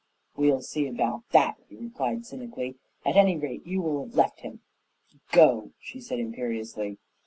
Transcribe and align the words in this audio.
"We'll 0.35 0.61
see 0.61 0.87
about 0.87 1.29
that," 1.29 1.57
he 1.69 1.75
replied 1.75 2.25
cynically. 2.25 2.73
"At 3.05 3.15
any 3.17 3.37
rate, 3.37 3.67
you 3.67 3.83
will 3.83 4.03
have 4.05 4.15
left 4.15 4.39
him." 4.39 4.61
"Go!" 5.31 5.73
she 5.79 5.99
said 6.01 6.17
imperiously. 6.17 6.97